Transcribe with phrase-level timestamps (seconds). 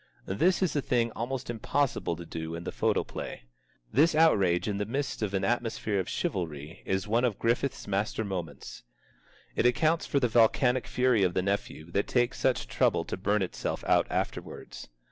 [0.25, 3.43] This is a thing almost impossible to do in the photoplay.
[3.93, 8.25] This outrage in the midst of an atmosphere of chivalry is one of Griffith's master
[8.25, 8.81] moments.
[9.55, 13.43] It accounts for the volcanic fury of the nephew that takes such trouble to burn
[13.43, 14.87] itself out afterwards.